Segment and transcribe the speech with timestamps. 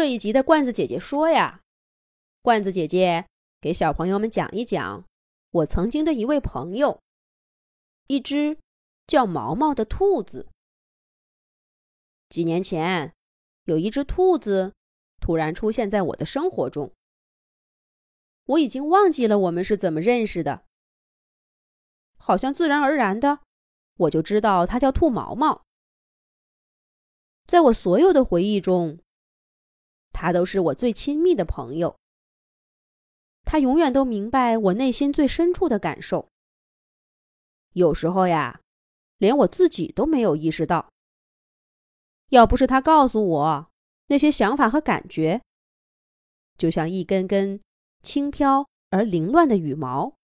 [0.00, 1.60] 这一集的罐子姐姐说呀，
[2.40, 3.26] 罐子姐姐
[3.60, 5.04] 给小朋友们讲一讲
[5.50, 7.02] 我曾经的一位朋友，
[8.06, 8.56] 一只
[9.06, 10.48] 叫毛毛的兔子。
[12.30, 13.12] 几年前，
[13.64, 14.72] 有一只兔子
[15.20, 16.94] 突然出现在我的生活中。
[18.46, 20.64] 我已经忘记了我们是怎么认识的，
[22.16, 23.40] 好像自然而然的，
[23.98, 25.66] 我就知道它叫兔毛毛。
[27.46, 28.98] 在我所有的回忆中。
[30.20, 31.96] 他都是我最亲密的朋友。
[33.42, 36.28] 他永远都明白我内心最深处的感受。
[37.72, 38.60] 有时候呀，
[39.16, 40.90] 连我自己都没有意识到。
[42.28, 43.70] 要不是他告诉我
[44.08, 45.40] 那些想法和感觉，
[46.58, 47.58] 就像一根根
[48.02, 50.14] 轻飘而凌乱的羽毛，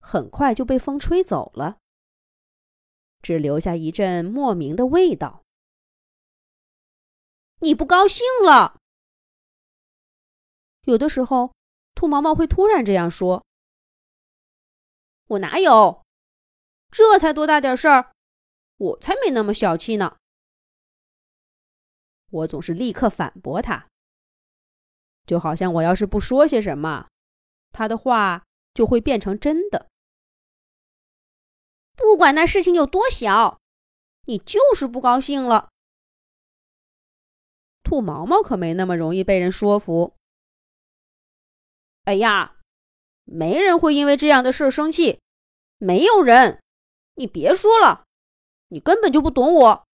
[0.00, 1.78] 很快就被风吹走了，
[3.22, 5.44] 只留下一阵莫名的味道。
[7.60, 8.80] 你不高兴了？
[10.86, 11.52] 有的时候，
[11.94, 13.44] 兔毛毛会突然这样说
[15.26, 16.04] ：“我哪有？
[16.90, 18.12] 这才多大点事儿，
[18.76, 20.16] 我才没那么小气呢。”
[22.30, 23.88] 我总是立刻反驳他，
[25.26, 27.08] 就好像我要是不说些什么，
[27.72, 29.88] 他的话就会变成真的。
[31.96, 33.60] 不管那事情有多小，
[34.26, 35.70] 你就是不高兴了。
[37.82, 40.14] 兔毛毛可没那么容易被人说服。
[42.06, 42.56] 哎呀，
[43.24, 45.20] 没人会因为这样的事生气，
[45.78, 46.62] 没有人。
[47.14, 48.06] 你别说了，
[48.68, 49.86] 你根本就不懂我。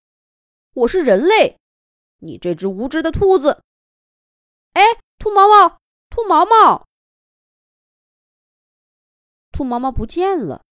[0.75, 1.59] 我是人类，
[2.19, 3.63] 你这只无知的兔子。
[4.75, 4.83] 哎，
[5.19, 5.79] 兔毛毛，
[6.11, 6.87] 兔毛毛，
[9.51, 10.67] 兔毛毛不见了。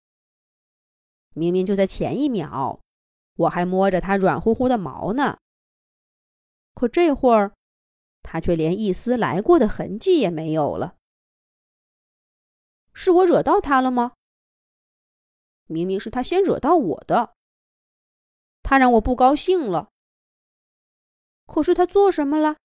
[1.33, 2.81] 明明就在前一秒，
[3.37, 5.39] 我还摸着它软乎乎的毛呢。
[6.75, 7.55] 可这会儿，
[8.23, 10.97] 它却连一丝来过的痕迹也没有了。
[12.93, 14.13] 是我惹到他了吗？
[15.67, 17.35] 明明是他先惹到我的。
[18.63, 19.91] 他让我不高兴了。
[21.47, 22.57] 可是他做什么了？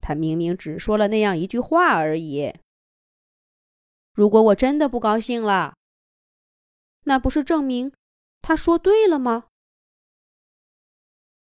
[0.00, 2.54] 他明明只说了那样一句话而已。
[4.12, 5.76] 如果我真的不高兴了，
[7.04, 7.92] 那不是证明
[8.42, 9.48] 他说对了吗？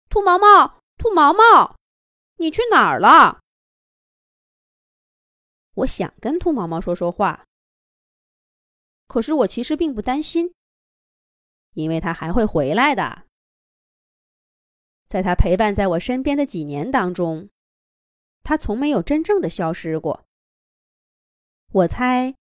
[0.09, 1.75] 兔毛毛，兔毛毛，
[2.35, 3.41] 你去哪儿了？
[5.75, 7.45] 我想跟兔毛毛说说话，
[9.07, 10.53] 可是我其实并不担心，
[11.73, 13.25] 因为他还会回来的。
[15.07, 17.49] 在他陪伴在我身边的几年当中，
[18.43, 20.25] 他从没有真正的消失过。
[21.71, 22.35] 我猜，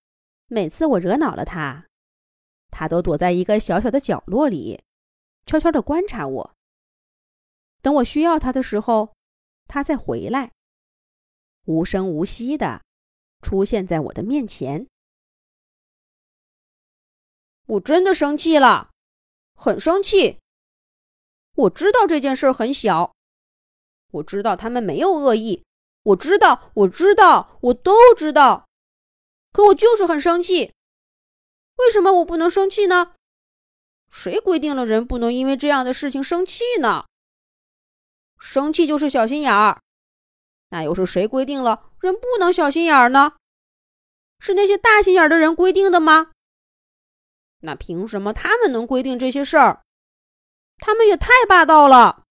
[0.47, 1.87] 每次我惹恼了他，
[2.71, 4.83] 他都躲在一个小小的角落里，
[5.47, 6.57] 悄悄的观察我。
[7.81, 9.15] 等我需要他的时候，
[9.67, 10.53] 他再回来，
[11.65, 12.83] 无声无息的。
[13.41, 14.87] 出现在我的面前，
[17.67, 18.91] 我真的生气了，
[19.55, 20.39] 很生气。
[21.55, 23.15] 我知道这件事很小，
[24.13, 25.65] 我知道他们没有恶意，
[26.03, 28.67] 我知道，我知道，我都知道。
[29.53, 30.73] 可我就是很生气。
[31.77, 33.15] 为什么我不能生气呢？
[34.11, 37.07] 谁规定了人不能因为这样的事情生气呢？
[38.39, 39.83] 生气就是小心眼儿。
[40.71, 43.37] 那又是谁规定了人不能小心眼儿呢？
[44.39, 46.33] 是那些大心眼的人规定的吗？
[47.61, 49.83] 那凭什么他们能规定这些事儿？
[50.79, 52.25] 他们也太霸道了！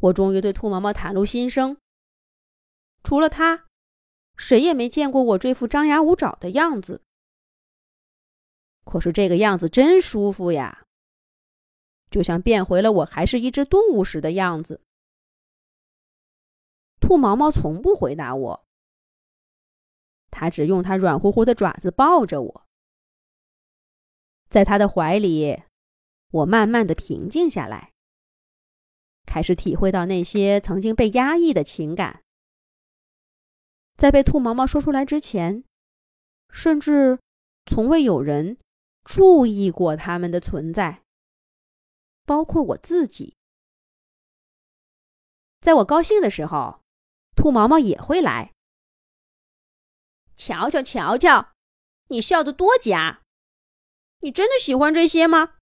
[0.00, 1.76] 我终于对兔毛毛袒露心声。
[3.04, 3.66] 除了他，
[4.36, 7.02] 谁也没见过我这副张牙舞爪的样子。
[8.84, 10.84] 可是这个样子真舒服呀，
[12.10, 14.80] 就像变回了我还是一只动物时的样子。
[17.02, 18.64] 兔毛毛从不回答我，
[20.30, 22.66] 他只用他软乎乎的爪子抱着我，
[24.48, 25.64] 在他的怀里，
[26.30, 27.92] 我慢慢的平静下来，
[29.26, 32.22] 开始体会到那些曾经被压抑的情感，
[33.96, 35.64] 在被兔毛毛说出来之前，
[36.50, 37.18] 甚至
[37.66, 38.58] 从未有人
[39.04, 41.02] 注意过他们的存在，
[42.24, 43.36] 包括我自己。
[45.60, 46.81] 在我高兴的时候。
[47.34, 48.52] 兔毛毛也会来。
[50.36, 51.52] 瞧瞧瞧瞧，
[52.08, 53.22] 你笑得多假！
[54.20, 55.56] 你真的喜欢这些吗？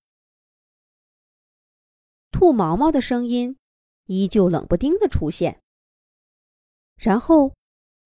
[2.30, 3.58] 兔毛毛的声音
[4.06, 5.60] 依旧冷不丁的出现，
[6.96, 7.54] 然后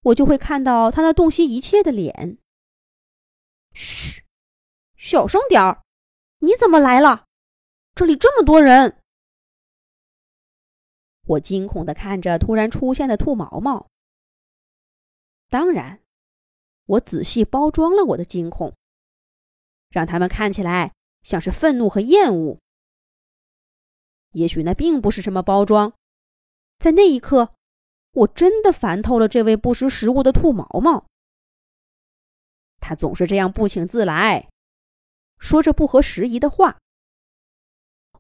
[0.01, 2.39] 我就会看到他那洞悉一切的脸。
[3.73, 4.23] 嘘，
[4.97, 5.83] 小声点儿！
[6.39, 7.27] 你怎么来了？
[7.95, 9.03] 这里这么多人。
[11.27, 13.89] 我惊恐地看着突然出现的兔毛毛。
[15.49, 16.01] 当然，
[16.87, 18.75] 我仔细包装了我的惊恐，
[19.89, 20.93] 让他们看起来
[21.23, 22.59] 像是愤怒和厌恶。
[24.33, 25.95] 也许那并不是什么包装，
[26.79, 27.55] 在那一刻，
[28.13, 31.07] 我真的烦透了这位不识时务的兔毛毛。
[32.81, 34.51] 他总是这样不请自来，
[35.39, 36.79] 说着不合时宜的话。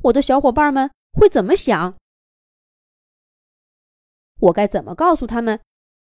[0.03, 1.97] 我的小伙伴们会怎么想？
[4.41, 5.61] 我该怎么告诉他们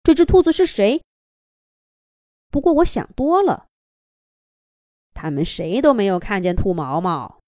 [0.02, 1.02] 这只兔子是谁？
[2.50, 3.68] 不过我想多了，
[5.14, 7.40] 他们谁都没有看见兔毛毛，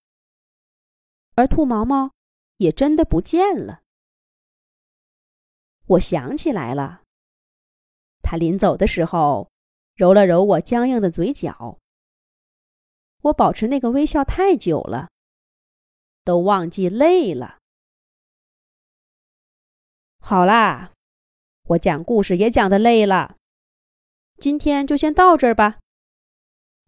[1.35, 2.13] 而兔毛毛
[2.57, 3.83] 也真的不见了。
[5.87, 7.03] 我想起来了，
[8.23, 9.51] 他临走的时候
[9.95, 11.79] 揉了揉我僵硬的嘴角。
[13.23, 15.09] 我保持那个微笑太久了，
[16.25, 17.59] 都忘记累了。
[20.21, 20.93] 好啦，
[21.69, 23.37] 我讲故事也讲的累了，
[24.39, 25.79] 今天就先到这儿吧。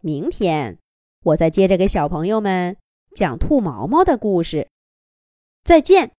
[0.01, 0.79] 明天
[1.25, 2.79] 我再接着给小朋友们
[3.15, 4.69] 讲兔毛毛的故事。
[5.63, 6.09] 再见。